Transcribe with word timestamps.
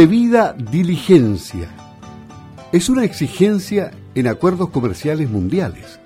Debida 0.00 0.54
diligencia. 0.54 1.68
Es 2.72 2.88
una 2.88 3.04
exigencia 3.04 3.90
en 4.14 4.28
acuerdos 4.28 4.70
comerciales 4.70 5.28
mundiales. 5.28 6.00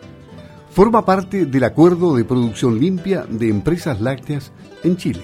Forma 0.73 1.05
parte 1.05 1.47
del 1.47 1.63
acuerdo 1.63 2.17
de 2.17 2.25
producción 2.25 2.81
limpia 2.81 3.25
de 3.29 3.49
empresas 3.49 4.01
lácteas 4.01 4.51
en 4.83 4.97
Chile. 4.97 5.23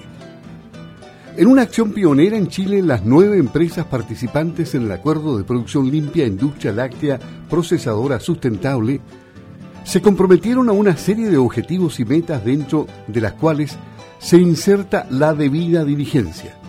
En 1.35 1.47
una 1.47 1.63
acción 1.63 1.91
pionera 1.91 2.37
en 2.37 2.47
Chile, 2.47 2.81
las 2.81 3.03
nueve 3.03 3.39
empresas 3.39 3.87
participantes 3.87 4.73
en 4.73 4.83
el 4.83 4.93
acuerdo 4.93 5.37
de 5.37 5.43
producción 5.43 5.91
limpia 5.91 6.25
industria 6.25 6.71
láctea 6.71 7.19
procesadora 7.49 8.21
sustentable 8.21 9.01
se 9.83 10.01
comprometieron 10.01 10.69
a 10.69 10.71
una 10.71 10.95
serie 10.95 11.27
de 11.27 11.35
objetivos 11.35 11.99
y 11.99 12.05
metas 12.05 12.45
dentro 12.45 12.87
de 13.05 13.19
las 13.19 13.33
cuales 13.33 13.77
se 14.19 14.37
inserta 14.37 15.07
la 15.09 15.33
debida 15.33 15.83
diligencia. 15.83 16.60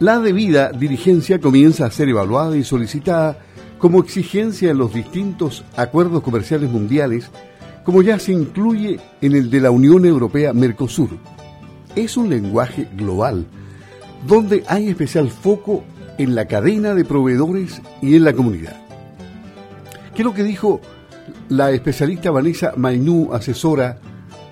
La 0.00 0.20
debida 0.20 0.70
diligencia 0.70 1.40
comienza 1.40 1.84
a 1.84 1.90
ser 1.90 2.08
evaluada 2.08 2.56
y 2.56 2.62
solicitada 2.62 3.36
como 3.78 4.00
exigencia 4.00 4.70
en 4.70 4.78
los 4.78 4.94
distintos 4.94 5.64
acuerdos 5.76 6.22
comerciales 6.22 6.70
mundiales, 6.70 7.30
como 7.82 8.02
ya 8.02 8.20
se 8.20 8.32
incluye 8.32 9.00
en 9.20 9.34
el 9.34 9.50
de 9.50 9.60
la 9.60 9.72
Unión 9.72 10.06
Europea 10.06 10.52
Mercosur. 10.52 11.10
Es 11.96 12.16
un 12.16 12.30
lenguaje 12.30 12.86
global, 12.96 13.44
donde 14.24 14.62
hay 14.68 14.88
especial 14.88 15.30
foco 15.30 15.82
en 16.16 16.36
la 16.36 16.46
cadena 16.46 16.94
de 16.94 17.04
proveedores 17.04 17.82
y 18.00 18.14
en 18.14 18.22
la 18.22 18.34
comunidad. 18.34 18.76
¿Qué 20.14 20.22
es 20.22 20.26
lo 20.26 20.34
que 20.34 20.44
dijo 20.44 20.80
la 21.48 21.72
especialista 21.72 22.30
Vanessa 22.30 22.72
Mainú, 22.76 23.32
asesora 23.32 23.98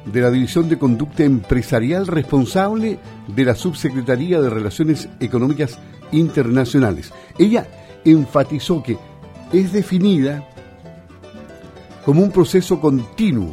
de 0.06 0.20
la 0.20 0.30
División 0.30 0.68
de 0.68 0.78
Conducta 0.78 1.24
Empresarial 1.24 2.06
responsable 2.06 2.98
de 3.28 3.44
la 3.44 3.54
Subsecretaría 3.54 4.40
de 4.40 4.50
Relaciones 4.50 5.08
Económicas 5.20 5.78
Internacionales. 6.12 7.12
Ella 7.38 7.66
enfatizó 8.04 8.82
que 8.82 8.96
es 9.52 9.72
definida 9.72 10.48
como 12.04 12.22
un 12.22 12.30
proceso 12.30 12.80
continuo 12.80 13.52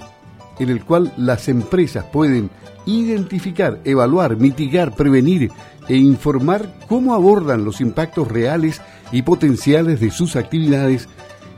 en 0.59 0.69
el 0.69 0.85
cual 0.85 1.11
las 1.17 1.49
empresas 1.49 2.05
pueden 2.05 2.51
identificar, 2.85 3.79
evaluar, 3.83 4.37
mitigar, 4.37 4.95
prevenir 4.95 5.51
e 5.89 5.95
informar 5.95 6.71
cómo 6.87 7.13
abordan 7.15 7.65
los 7.65 7.81
impactos 7.81 8.27
reales 8.27 8.81
y 9.11 9.23
potenciales 9.23 9.99
de 9.99 10.11
sus 10.11 10.35
actividades 10.35 11.09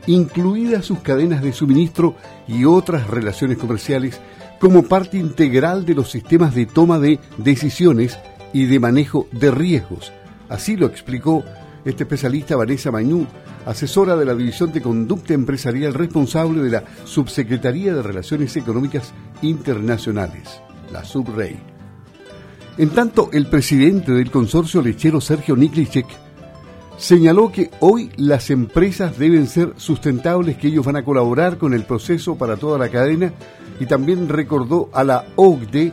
incluidas 0.06 0.86
sus 0.86 1.00
cadenas 1.00 1.42
de 1.42 1.52
suministro 1.52 2.14
y 2.46 2.64
otras 2.64 3.08
relaciones 3.08 3.58
comerciales, 3.58 4.20
como 4.60 4.82
parte 4.84 5.18
integral 5.18 5.84
de 5.84 5.94
los 5.94 6.10
sistemas 6.10 6.54
de 6.54 6.66
toma 6.66 6.98
de 6.98 7.18
decisiones 7.38 8.18
y 8.52 8.66
de 8.66 8.80
manejo 8.80 9.28
de 9.32 9.50
riesgos. 9.50 10.12
Así 10.48 10.76
lo 10.76 10.86
explicó 10.86 11.44
este 11.84 12.04
especialista 12.04 12.56
Vanessa 12.56 12.90
Mañú, 12.90 13.26
asesora 13.64 14.16
de 14.16 14.24
la 14.24 14.34
División 14.34 14.72
de 14.72 14.82
Conducta 14.82 15.34
Empresarial 15.34 15.94
responsable 15.94 16.62
de 16.62 16.70
la 16.70 16.84
Subsecretaría 17.04 17.94
de 17.94 18.02
Relaciones 18.02 18.56
Económicas 18.56 19.12
Internacionales, 19.42 20.60
la 20.92 21.04
SUBREI. 21.04 21.58
En 22.78 22.90
tanto, 22.90 23.30
el 23.32 23.46
presidente 23.46 24.12
del 24.12 24.30
consorcio 24.30 24.82
lechero 24.82 25.20
Sergio 25.20 25.56
Niklicek 25.56 26.06
señaló 26.98 27.52
que 27.52 27.70
hoy 27.80 28.10
las 28.16 28.50
empresas 28.50 29.18
deben 29.18 29.46
ser 29.46 29.74
sustentables, 29.76 30.56
que 30.56 30.68
ellos 30.68 30.84
van 30.84 30.96
a 30.96 31.04
colaborar 31.04 31.58
con 31.58 31.74
el 31.74 31.84
proceso 31.84 32.36
para 32.36 32.56
toda 32.56 32.78
la 32.78 32.88
cadena 32.88 33.32
y 33.78 33.86
también 33.86 34.28
recordó 34.28 34.88
a 34.92 35.04
la 35.04 35.26
OCDE 35.36 35.92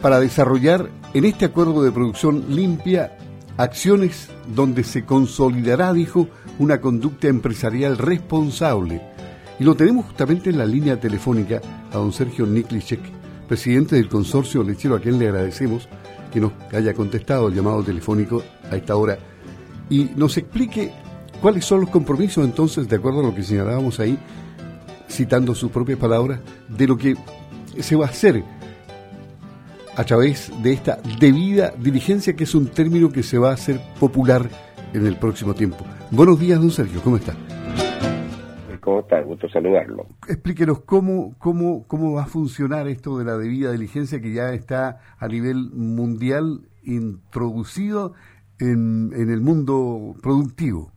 para 0.00 0.20
desarrollar 0.20 0.88
en 1.14 1.24
este 1.24 1.46
acuerdo 1.46 1.82
de 1.82 1.92
producción 1.92 2.44
limpia 2.48 3.16
acciones 3.56 4.28
donde 4.54 4.84
se 4.84 5.04
consolidará, 5.04 5.92
dijo, 5.92 6.28
una 6.58 6.80
conducta 6.80 7.28
empresarial 7.28 7.98
responsable. 7.98 9.00
Y 9.58 9.64
lo 9.64 9.74
tenemos 9.74 10.06
justamente 10.06 10.50
en 10.50 10.58
la 10.58 10.66
línea 10.66 11.00
telefónica 11.00 11.60
a 11.90 11.96
don 11.96 12.12
Sergio 12.12 12.46
Niklicek, 12.46 13.00
presidente 13.48 13.96
del 13.96 14.08
consorcio 14.08 14.62
lechero, 14.62 14.96
a 14.96 15.00
quien 15.00 15.18
le 15.18 15.28
agradecemos 15.28 15.88
que 16.32 16.40
nos 16.40 16.52
haya 16.72 16.92
contestado 16.92 17.48
el 17.48 17.54
llamado 17.54 17.82
telefónico 17.82 18.42
a 18.70 18.76
esta 18.76 18.96
hora 18.96 19.18
y 19.88 20.10
nos 20.16 20.36
explique 20.36 20.92
cuáles 21.40 21.64
son 21.64 21.80
los 21.82 21.90
compromisos 21.90 22.44
entonces, 22.44 22.88
de 22.88 22.96
acuerdo 22.96 23.20
a 23.20 23.24
lo 23.24 23.34
que 23.34 23.42
señalábamos 23.42 24.00
ahí, 24.00 24.18
citando 25.08 25.54
sus 25.54 25.70
propias 25.70 25.98
palabras, 25.98 26.40
de 26.68 26.86
lo 26.86 26.96
que 26.96 27.14
se 27.80 27.96
va 27.96 28.06
a 28.06 28.08
hacer 28.08 28.42
a 29.96 30.04
través 30.04 30.52
de 30.62 30.72
esta 30.72 30.98
debida 31.18 31.72
diligencia, 31.78 32.34
que 32.34 32.44
es 32.44 32.54
un 32.54 32.66
término 32.66 33.10
que 33.10 33.22
se 33.22 33.38
va 33.38 33.50
a 33.50 33.54
hacer 33.54 33.80
popular 33.98 34.48
en 34.92 35.06
el 35.06 35.16
próximo 35.16 35.54
tiempo. 35.54 35.78
Buenos 36.10 36.38
días, 36.38 36.60
don 36.60 36.70
Sergio, 36.70 37.00
¿cómo 37.02 37.16
está? 37.16 37.34
¿Cómo 38.80 39.00
está? 39.00 39.20
Gusto 39.22 39.48
saludarlo. 39.48 40.06
Explíquenos 40.28 40.80
cómo, 40.80 41.34
cómo, 41.38 41.84
cómo 41.88 42.12
va 42.12 42.22
a 42.22 42.26
funcionar 42.26 42.86
esto 42.86 43.18
de 43.18 43.24
la 43.24 43.36
debida 43.36 43.72
diligencia 43.72 44.20
que 44.20 44.32
ya 44.32 44.52
está 44.52 45.00
a 45.18 45.26
nivel 45.26 45.70
mundial 45.72 46.68
introducido 46.84 48.14
en, 48.60 49.12
en 49.14 49.30
el 49.30 49.40
mundo 49.40 50.14
productivo. 50.22 50.92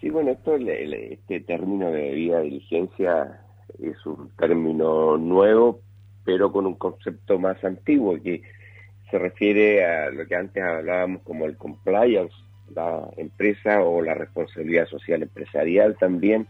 Sí, 0.00 0.10
bueno, 0.10 0.30
este 0.30 1.40
término 1.40 1.90
de 1.90 2.02
debida 2.02 2.40
diligencia 2.40 3.40
es 3.82 4.06
un 4.06 4.30
término 4.38 5.16
nuevo, 5.16 5.80
pero 6.24 6.52
con 6.52 6.66
un 6.66 6.74
concepto 6.74 7.38
más 7.38 7.62
antiguo 7.64 8.20
que 8.22 8.42
se 9.10 9.18
refiere 9.18 9.84
a 9.84 10.10
lo 10.10 10.26
que 10.26 10.36
antes 10.36 10.62
hablábamos 10.62 11.22
como 11.22 11.46
el 11.46 11.56
compliance, 11.56 12.34
la 12.74 13.08
empresa 13.16 13.82
o 13.82 14.02
la 14.02 14.14
responsabilidad 14.14 14.86
social 14.86 15.22
empresarial 15.22 15.96
también, 15.98 16.46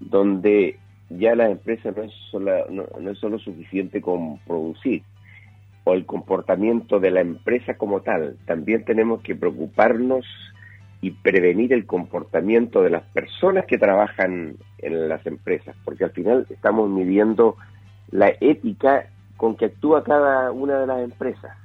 donde 0.00 0.78
ya 1.10 1.34
la 1.34 1.50
empresa 1.50 1.92
no 1.96 2.02
es, 2.02 2.12
solo, 2.30 2.68
no, 2.70 3.10
es 3.10 3.18
solo 3.18 3.38
suficiente 3.38 4.00
con 4.00 4.38
producir 4.40 5.02
el 5.94 6.06
comportamiento 6.06 7.00
de 7.00 7.10
la 7.10 7.20
empresa 7.20 7.74
como 7.74 8.00
tal, 8.00 8.36
también 8.46 8.84
tenemos 8.84 9.22
que 9.22 9.34
preocuparnos 9.34 10.26
y 11.00 11.12
prevenir 11.12 11.72
el 11.72 11.86
comportamiento 11.86 12.82
de 12.82 12.90
las 12.90 13.02
personas 13.04 13.64
que 13.66 13.78
trabajan 13.78 14.56
en 14.78 15.08
las 15.08 15.24
empresas, 15.26 15.74
porque 15.84 16.04
al 16.04 16.10
final 16.10 16.46
estamos 16.50 16.90
midiendo 16.90 17.56
la 18.10 18.32
ética 18.40 19.06
con 19.36 19.56
que 19.56 19.66
actúa 19.66 20.04
cada 20.04 20.52
una 20.52 20.80
de 20.80 20.86
las 20.86 21.00
empresas. 21.00 21.56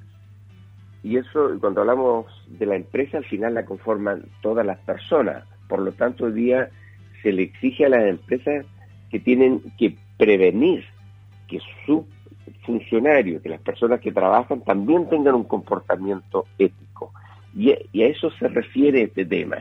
Y 1.03 1.17
eso, 1.17 1.51
cuando 1.59 1.81
hablamos 1.81 2.25
de 2.47 2.65
la 2.65 2.75
empresa, 2.75 3.17
al 3.17 3.25
final 3.25 3.53
la 3.53 3.65
conforman 3.65 4.23
todas 4.41 4.65
las 4.65 4.79
personas. 4.79 5.43
Por 5.67 5.79
lo 5.79 5.91
tanto, 5.91 6.25
hoy 6.25 6.33
día 6.33 6.69
se 7.21 7.31
le 7.31 7.43
exige 7.43 7.85
a 7.85 7.89
las 7.89 8.05
empresas 8.05 8.65
que 9.11 9.19
tienen 9.19 9.61
que 9.77 9.97
prevenir 10.17 10.85
que 11.47 11.59
sus 11.85 12.05
funcionarios, 12.65 13.41
que 13.41 13.49
las 13.49 13.61
personas 13.61 13.99
que 13.99 14.11
trabajan 14.11 14.61
también 14.61 15.09
tengan 15.09 15.35
un 15.35 15.43
comportamiento 15.43 16.45
ético. 16.57 17.11
Y, 17.55 17.71
a 17.71 18.07
eso 18.07 18.29
se 18.31 18.47
refiere 18.47 19.03
este 19.03 19.25
tema. 19.25 19.57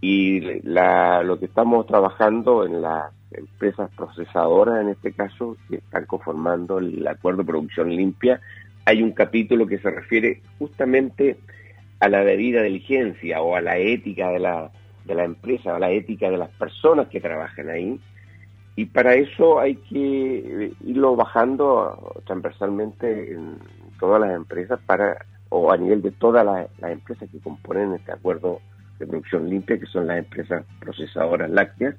Y 0.00 0.40
lo 0.60 1.38
que 1.38 1.46
estamos 1.46 1.86
trabajando 1.86 2.66
en 2.66 2.82
las 2.82 3.10
empresas 3.32 3.90
procesadoras, 3.96 4.82
en 4.82 4.90
este 4.90 5.12
caso, 5.12 5.56
que 5.68 5.76
están 5.76 6.04
conformando 6.06 6.78
el 6.78 7.06
acuerdo 7.06 7.42
de 7.42 7.46
producción 7.48 7.90
limpia, 7.90 8.40
hay 8.84 9.02
un 9.02 9.12
capítulo 9.12 9.66
que 9.66 9.78
se 9.78 9.90
refiere 9.90 10.42
justamente 10.58 11.38
a 11.98 12.08
la 12.08 12.24
debida 12.24 12.62
diligencia 12.62 13.40
o 13.42 13.56
a 13.56 13.60
la 13.60 13.78
ética 13.78 14.30
de 14.30 14.38
la, 14.38 14.70
de 15.04 15.14
la 15.14 15.24
empresa, 15.24 15.74
a 15.74 15.78
la 15.78 15.90
ética 15.90 16.30
de 16.30 16.36
las 16.36 16.50
personas 16.50 17.08
que 17.08 17.20
trabajan 17.20 17.70
ahí. 17.70 17.98
Y 18.76 18.84
para 18.84 19.14
eso 19.14 19.58
hay 19.58 19.76
que 19.76 20.72
irlo 20.84 21.16
bajando 21.16 22.22
transversalmente 22.26 23.32
en 23.32 23.56
todas 23.98 24.20
las 24.20 24.36
empresas 24.36 24.78
para 24.84 25.24
o 25.48 25.72
a 25.72 25.78
nivel 25.78 26.02
de 26.02 26.10
todas 26.10 26.44
las, 26.44 26.68
empresas 26.90 27.30
que 27.30 27.38
componen 27.38 27.94
este 27.94 28.12
acuerdo 28.12 28.60
de 28.98 29.06
producción 29.06 29.48
limpia, 29.48 29.78
que 29.78 29.86
son 29.86 30.06
las 30.06 30.18
empresas 30.18 30.64
procesadoras 30.78 31.50
lácteas, 31.50 31.94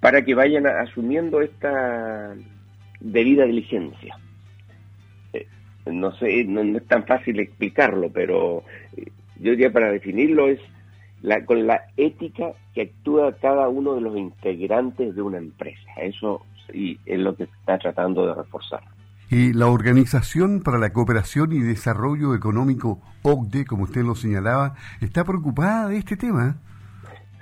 para 0.00 0.24
que 0.24 0.34
vayan 0.34 0.66
asumiendo 0.66 1.40
esta 1.40 2.34
debida 2.98 3.44
diligencia. 3.44 4.18
Eh, 5.32 5.46
no 5.86 6.12
sé, 6.16 6.44
no, 6.44 6.62
es 6.62 6.86
tan 6.86 7.04
fácil 7.04 7.38
explicarlo, 7.38 8.10
pero 8.10 8.64
eh, 8.96 9.10
yo 9.36 9.52
diría 9.52 9.72
para 9.72 9.92
definirlo 9.92 10.48
es 10.48 10.60
con 11.46 11.66
la 11.66 11.82
ética 11.96 12.52
que 12.74 12.82
actúa 12.82 13.32
cada 13.40 13.68
uno 13.68 13.94
de 13.94 14.00
los 14.00 14.16
integrantes 14.16 15.14
de 15.14 15.22
una 15.22 15.38
empresa. 15.38 15.90
Eso 16.00 16.42
sí, 16.70 16.98
es 17.06 17.18
lo 17.18 17.34
que 17.34 17.44
está 17.44 17.78
tratando 17.78 18.26
de 18.26 18.34
reforzar. 18.34 18.80
Y 19.30 19.52
la 19.52 19.66
Organización 19.66 20.62
para 20.62 20.78
la 20.78 20.90
Cooperación 20.90 21.52
y 21.52 21.60
Desarrollo 21.60 22.34
Económico, 22.34 23.00
OCDE, 23.22 23.66
como 23.66 23.84
usted 23.84 24.02
lo 24.02 24.14
señalaba, 24.14 24.74
está 25.00 25.24
preocupada 25.24 25.88
de 25.88 25.98
este 25.98 26.16
tema. 26.16 26.56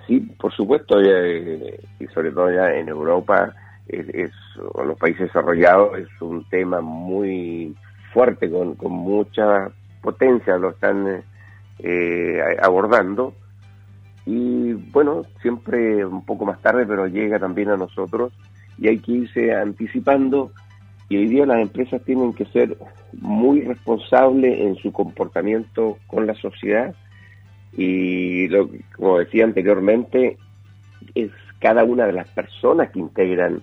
Sí, 0.07 0.21
por 0.39 0.53
supuesto, 0.53 1.01
eh, 1.01 1.79
y 2.01 2.07
sobre 2.07 2.33
todo 2.33 2.51
ya 2.51 2.73
en 2.73 2.89
Europa, 2.89 3.55
es, 3.87 4.09
en 4.09 4.89
los 4.89 4.99
países 4.99 5.29
desarrollados, 5.29 5.99
es 5.99 6.09
un 6.21 6.49
tema 6.49 6.81
muy 6.81 7.75
fuerte, 8.13 8.51
con, 8.51 8.75
con 8.75 8.93
mucha 8.93 9.71
potencia, 10.03 10.57
lo 10.57 10.71
están... 10.71 11.23
Eh, 11.79 12.41
abordando. 12.63 13.35
Y 14.27 14.73
bueno, 14.73 15.25
siempre 15.41 16.05
un 16.05 16.25
poco 16.25 16.45
más 16.45 16.61
tarde, 16.61 16.85
pero 16.85 17.07
llega 17.07 17.39
también 17.39 17.71
a 17.71 17.77
nosotros 17.77 18.33
y 18.79 18.89
hay 18.89 18.99
que 18.99 19.13
irse 19.13 19.55
anticipando. 19.55 20.51
Y 21.09 21.17
hoy 21.17 21.29
día 21.29 21.47
las 21.47 21.61
empresas 21.61 22.03
tienen 22.03 22.35
que 22.35 22.45
ser 22.47 22.77
muy 23.13 23.63
responsables 23.63 24.61
en 24.61 24.75
su 24.77 24.93
comportamiento 24.93 25.99
con 26.09 26.27
la 26.27 26.35
sociedad. 26.35 26.95
Y 27.77 28.49
lo, 28.49 28.69
como 28.97 29.19
decía 29.19 29.45
anteriormente, 29.45 30.37
es 31.15 31.31
cada 31.61 31.85
una 31.85 32.07
de 32.07 32.13
las 32.13 32.29
personas 32.29 32.91
que 32.91 32.99
integran 32.99 33.61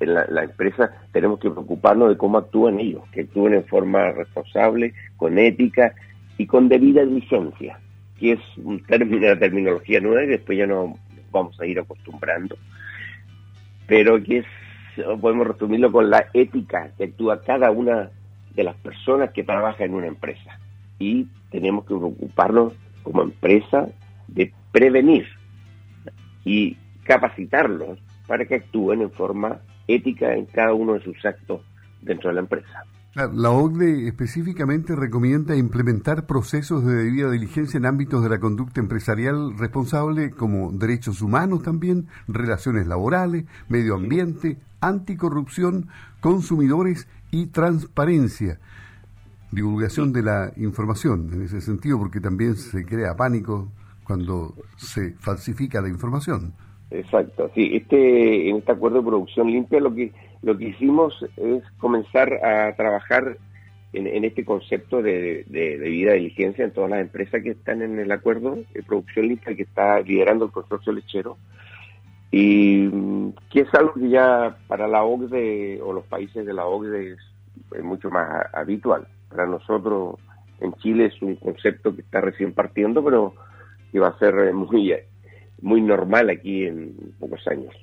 en 0.00 0.14
la, 0.14 0.44
empresa, 0.44 0.90
tenemos 1.12 1.40
que 1.40 1.50
preocuparnos 1.50 2.10
de 2.10 2.18
cómo 2.18 2.38
actúan 2.38 2.78
ellos, 2.80 3.02
que 3.12 3.22
actúen 3.22 3.54
en 3.54 3.64
forma 3.64 4.12
responsable, 4.12 4.92
con 5.16 5.38
ética 5.38 5.94
y 6.36 6.46
con 6.46 6.68
debida 6.68 7.02
diligencia, 7.04 7.78
que 8.18 8.32
es 8.32 8.40
un 8.56 8.82
término, 8.82 9.26
una 9.26 9.38
terminología 9.38 10.00
nueva 10.00 10.24
y 10.24 10.28
después 10.28 10.58
ya 10.58 10.66
nos 10.66 10.98
vamos 11.30 11.58
a 11.60 11.66
ir 11.66 11.78
acostumbrando, 11.78 12.56
pero 13.86 14.22
que 14.22 14.38
es, 14.38 14.46
podemos 15.20 15.46
resumirlo 15.46 15.92
con 15.92 16.08
la 16.10 16.26
ética 16.32 16.90
que 16.96 17.04
actúa 17.04 17.42
cada 17.42 17.70
una 17.70 18.10
de 18.54 18.64
las 18.64 18.76
personas 18.76 19.30
que 19.30 19.44
trabajan 19.44 19.88
en 19.88 19.94
una 19.94 20.06
empresa. 20.06 20.58
Y 20.98 21.26
tenemos 21.50 21.84
que 21.84 21.94
preocuparnos 21.94 22.72
como 23.02 23.22
empresa 23.22 23.86
de 24.28 24.52
prevenir 24.72 25.26
y 26.44 26.76
capacitarlos 27.04 27.98
para 28.26 28.46
que 28.46 28.56
actúen 28.56 29.02
en 29.02 29.10
forma 29.10 29.60
ética 29.86 30.34
en 30.34 30.46
cada 30.46 30.74
uno 30.74 30.94
de 30.94 31.00
sus 31.04 31.24
actos 31.24 31.60
dentro 32.00 32.30
de 32.30 32.34
la 32.34 32.40
empresa. 32.40 32.84
La 33.16 33.50
OCDE 33.50 34.08
específicamente 34.08 34.94
recomienda 34.94 35.56
implementar 35.56 36.26
procesos 36.26 36.84
de 36.84 36.96
debida 36.96 37.30
diligencia 37.30 37.78
en 37.78 37.86
ámbitos 37.86 38.22
de 38.22 38.28
la 38.28 38.38
conducta 38.38 38.78
empresarial 38.78 39.56
responsable 39.56 40.32
como 40.32 40.70
derechos 40.70 41.22
humanos 41.22 41.62
también, 41.62 42.08
relaciones 42.28 42.86
laborales, 42.86 43.46
medio 43.70 43.94
ambiente, 43.94 44.58
anticorrupción, 44.82 45.88
consumidores 46.20 47.08
y 47.30 47.46
transparencia. 47.46 48.58
Divulgación 49.50 50.12
de 50.12 50.22
la 50.22 50.52
información 50.58 51.30
en 51.32 51.40
ese 51.40 51.62
sentido 51.62 51.98
porque 51.98 52.20
también 52.20 52.54
se 52.56 52.84
crea 52.84 53.16
pánico 53.16 53.72
cuando 54.04 54.52
se 54.76 55.12
falsifica 55.12 55.80
la 55.80 55.88
información. 55.88 56.52
Exacto, 56.90 57.50
sí. 57.54 57.70
Este, 57.72 58.50
en 58.50 58.56
este 58.56 58.72
acuerdo 58.72 58.98
de 58.98 59.06
producción 59.06 59.50
limpia 59.50 59.80
lo 59.80 59.94
que 59.94 60.12
lo 60.46 60.56
que 60.56 60.68
hicimos 60.68 61.26
es 61.36 61.64
comenzar 61.78 62.32
a 62.34 62.72
trabajar 62.76 63.36
en, 63.92 64.24
este 64.24 64.44
concepto 64.44 65.02
de, 65.02 65.44
de, 65.48 65.76
debida 65.76 66.12
diligencia 66.12 66.64
en 66.64 66.70
todas 66.70 66.88
las 66.88 67.00
empresas 67.00 67.42
que 67.42 67.50
están 67.50 67.82
en 67.82 67.98
el 67.98 68.12
acuerdo 68.12 68.56
de 68.72 68.82
producción 68.84 69.26
limpia 69.26 69.56
que 69.56 69.64
está 69.64 69.98
liderando 70.00 70.44
el 70.44 70.52
consorcio 70.52 70.92
lechero 70.92 71.36
y 72.30 72.88
mm, 72.92 73.32
que 73.50 73.62
es 73.62 73.74
algo 73.74 73.94
que 73.94 74.08
ya 74.08 74.56
para 74.68 74.86
la 74.86 75.02
OCDE 75.02 75.80
o 75.82 75.92
los 75.92 76.04
países 76.04 76.46
de 76.46 76.54
la 76.54 76.64
OCDE 76.64 77.14
es, 77.14 77.82
mucho 77.82 78.08
más 78.08 78.46
habitual. 78.54 79.08
Para 79.28 79.46
nosotros 79.46 80.14
en 80.60 80.74
Chile 80.74 81.06
es 81.06 81.20
un 81.22 81.34
concepto 81.34 81.92
que 81.92 82.02
está 82.02 82.20
recién 82.20 82.52
partiendo, 82.52 83.02
pero 83.02 83.34
que 83.90 83.98
va 83.98 84.08
a 84.08 84.18
ser 84.18 84.54
muy 84.54 84.94
muy 85.60 85.80
normal 85.80 86.30
aquí 86.30 86.66
en 86.66 86.94
pocos 87.18 87.44
años. 87.48 87.74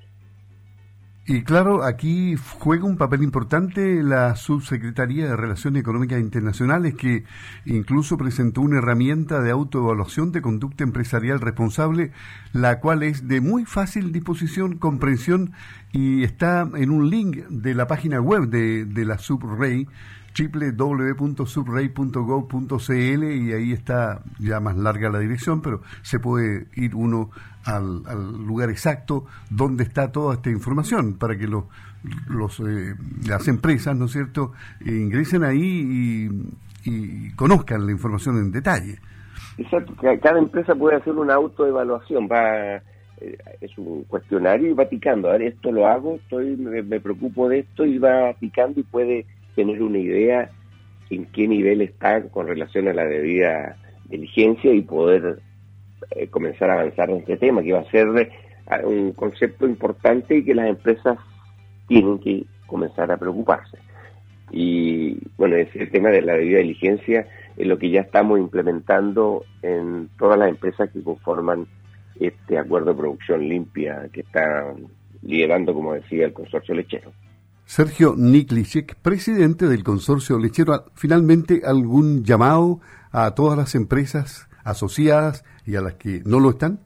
Y 1.26 1.44
claro, 1.44 1.84
aquí 1.84 2.36
juega 2.60 2.84
un 2.84 2.98
papel 2.98 3.24
importante 3.24 4.04
la 4.04 4.36
Subsecretaría 4.36 5.26
de 5.26 5.38
Relaciones 5.38 5.80
Económicas 5.80 6.20
Internacionales, 6.20 6.96
que 6.96 7.24
incluso 7.64 8.18
presentó 8.18 8.60
una 8.60 8.80
herramienta 8.80 9.40
de 9.40 9.52
autoevaluación 9.52 10.34
de 10.34 10.42
conducta 10.42 10.84
empresarial 10.84 11.40
responsable, 11.40 12.12
la 12.52 12.82
cual 12.82 13.04
es 13.04 13.26
de 13.26 13.40
muy 13.40 13.64
fácil 13.64 14.12
disposición, 14.12 14.78
comprensión 14.78 15.54
y 15.94 16.24
está 16.24 16.70
en 16.76 16.92
un 16.92 17.10
link 17.10 17.38
de 17.48 17.74
la 17.74 17.88
página 17.88 18.20
web 18.20 18.50
de, 18.50 19.06
la 19.06 19.18
SubRey 19.18 19.88
www.subrey.gov.cl 20.38 23.24
y 23.24 23.54
ahí 23.54 23.72
está 23.72 24.22
ya 24.40 24.60
más 24.60 24.76
larga 24.76 25.10
la 25.10 25.20
dirección, 25.20 25.62
pero 25.62 25.82
se 26.02 26.20
puede 26.20 26.66
ir 26.76 26.94
uno 26.96 27.30
al, 27.66 28.04
lugar 28.46 28.70
exacto 28.70 29.26
donde 29.50 29.84
está 29.84 30.12
toda 30.12 30.36
esta 30.36 30.50
información 30.50 31.18
para 31.18 31.38
que 31.38 31.48
los, 31.48 31.64
los 32.28 32.60
eh, 32.60 32.96
las 33.28 33.48
empresas, 33.48 33.96
¿no 33.96 34.06
es 34.06 34.12
cierto?, 34.12 34.52
ingresen 34.86 35.44
ahí 35.44 35.62
y, 35.62 36.30
y, 36.86 37.32
conozcan 37.36 37.86
la 37.86 37.92
información 37.92 38.38
en 38.38 38.52
detalle. 38.52 38.98
Exacto, 39.58 39.94
cada 40.22 40.40
empresa 40.40 40.76
puede 40.76 40.98
hacer 40.98 41.14
una 41.14 41.36
autoevaluación, 41.36 42.28
va 42.28 42.82
eh, 43.22 43.38
es 43.62 43.78
un 43.78 44.04
cuestionario 44.06 44.72
y 44.72 44.74
va 44.74 44.86
picando, 44.86 45.30
a 45.30 45.34
ver, 45.34 45.44
esto 45.44 45.72
lo 45.72 45.86
hago, 45.88 46.16
estoy 46.16 46.58
me, 46.58 46.82
me 46.82 47.00
preocupo 47.00 47.48
de 47.48 47.60
esto 47.60 47.86
y 47.86 48.00
va 48.00 48.34
picando 48.40 48.80
y 48.80 48.84
puede 48.84 49.28
tener 49.56 49.82
una 49.82 50.00
idea 50.00 50.50
en 51.10 51.26
qué 51.28 51.48
nivel 51.48 51.82
está 51.82 52.24
con 52.30 52.48
relación 52.48 52.88
a 52.88 52.94
la 52.94 53.06
debida 53.06 53.78
diligencia 54.10 54.74
y 54.74 54.82
poder 54.82 55.40
eh, 56.12 56.28
comenzar 56.28 56.70
a 56.70 56.74
avanzar 56.74 57.10
en 57.10 57.18
este 57.18 57.38
tema, 57.38 57.64
que 57.64 57.74
va 57.74 57.82
a 57.82 57.92
ser 57.92 58.08
eh, 58.18 58.86
un 58.86 59.14
concepto 59.14 59.66
importante 59.68 60.38
y 60.38 60.44
que 60.44 60.56
las 60.56 60.68
empresas 60.68 61.18
tienen 61.88 62.20
que 62.20 62.46
comenzar 62.68 63.12
a 63.12 63.18
preocuparse. 63.18 63.78
Y 64.52 65.18
bueno, 65.38 65.56
ese 65.56 65.88
tema 65.88 66.10
de 66.10 66.22
la 66.22 66.34
debida 66.34 66.60
diligencia 66.60 67.28
es 67.58 67.68
lo 67.68 67.78
que 67.78 67.90
ya 67.90 68.02
estamos 68.02 68.40
implementando 68.40 69.46
en 69.62 70.10
todas 70.18 70.38
las 70.38 70.50
empresas 70.50 70.90
que 70.92 71.04
conforman 71.04 71.68
este 72.20 72.58
acuerdo 72.58 72.92
de 72.92 73.00
producción 73.00 73.48
limpia 73.48 74.08
que 74.12 74.22
está 74.22 74.74
liderando, 75.22 75.74
como 75.74 75.94
decía, 75.94 76.26
el 76.26 76.34
consorcio 76.34 76.76
lechero. 76.76 77.12
Sergio 77.66 78.16
Niklicek, 78.18 78.96
presidente 78.96 79.68
del 79.68 79.84
consorcio 79.84 80.38
lechero, 80.38 80.86
finalmente 80.96 81.62
algún 81.66 82.24
llamado 82.24 82.82
a 83.12 83.34
todas 83.36 83.58
las 83.58 83.74
empresas 83.74 84.48
asociadas 84.64 85.46
y 85.66 85.76
a 85.76 85.82
las 85.82 85.96
que 85.96 86.22
no 86.26 86.40
lo 86.40 86.52
están? 86.52 86.80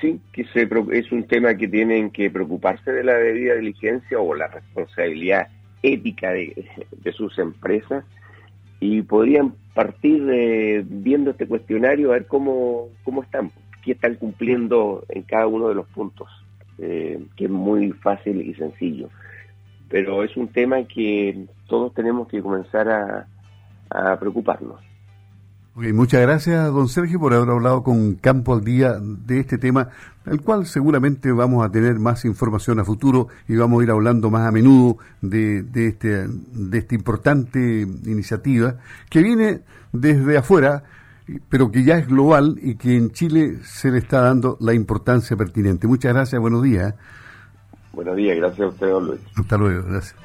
Sí, 0.00 0.20
que 0.32 0.46
es 0.92 1.12
un 1.12 1.24
tema 1.26 1.54
que 1.56 1.68
tienen 1.68 2.10
que 2.10 2.30
preocuparse 2.30 2.92
de 2.92 3.04
la 3.04 3.14
debida 3.14 3.54
diligencia 3.54 4.18
o 4.18 4.34
la 4.34 4.48
responsabilidad 4.48 5.48
ética 5.82 6.30
de, 6.30 6.68
sus 7.16 7.38
empresas 7.38 8.04
y 8.80 9.02
podrían 9.02 9.54
partir 9.74 10.24
de, 10.24 10.84
viendo 10.86 11.30
este 11.30 11.46
cuestionario 11.46 12.10
a 12.10 12.14
ver 12.14 12.26
cómo, 12.26 12.88
cómo 13.04 13.22
están, 13.22 13.50
qué 13.84 13.92
están 13.92 14.16
cumpliendo 14.16 15.04
en 15.08 15.22
cada 15.22 15.46
uno 15.46 15.68
de 15.68 15.74
los 15.74 15.86
puntos, 15.88 16.28
eh, 16.78 17.20
que 17.36 17.44
es 17.44 17.50
muy 17.50 17.92
fácil 17.92 18.40
y 18.40 18.54
sencillo 18.54 19.08
pero 19.92 20.24
es 20.24 20.34
un 20.38 20.48
tema 20.48 20.82
que 20.84 21.46
todos 21.68 21.92
tenemos 21.92 22.26
que 22.26 22.40
comenzar 22.40 22.88
a, 22.88 24.16
preocuparnos. 24.18 24.80
muchas 25.74 26.22
gracias, 26.22 26.72
don 26.72 26.88
Sergio, 26.88 27.20
por 27.20 27.34
haber 27.34 27.50
hablado 27.50 27.82
con 27.82 28.14
Campo 28.14 28.54
al 28.54 28.64
Día 28.64 28.94
de 28.98 29.40
este 29.40 29.58
tema, 29.58 29.90
el 30.24 30.40
cual 30.40 30.64
seguramente 30.64 31.30
vamos 31.30 31.62
a 31.62 31.70
tener 31.70 31.98
más 31.98 32.24
información 32.24 32.80
a 32.80 32.86
futuro 32.86 33.28
y 33.46 33.56
vamos 33.56 33.80
a 33.80 33.84
ir 33.84 33.90
hablando 33.90 34.30
más 34.30 34.48
a 34.48 34.50
menudo 34.50 34.96
de, 35.20 35.62
de, 35.62 35.88
este, 35.88 36.26
de 36.26 36.78
esta 36.78 36.94
importante 36.94 37.58
iniciativa 38.06 38.76
que 39.10 39.22
viene 39.22 39.60
desde 39.92 40.38
afuera, 40.38 40.84
pero 41.50 41.70
que 41.70 41.84
ya 41.84 41.98
es 41.98 42.08
global 42.08 42.58
y 42.62 42.76
que 42.76 42.96
en 42.96 43.10
Chile 43.10 43.58
se 43.62 43.90
le 43.90 43.98
está 43.98 44.22
dando 44.22 44.56
la 44.58 44.72
importancia 44.72 45.36
pertinente. 45.36 45.86
Muchas 45.86 46.14
gracias, 46.14 46.40
buenos 46.40 46.62
días. 46.62 46.94
Buenos 47.92 48.16
días, 48.16 48.36
gracias 48.36 48.60
a 48.60 48.68
usted, 48.68 48.88
Luis. 48.88 49.20
Hasta 49.36 49.56
luego, 49.56 49.82
gracias. 49.86 50.16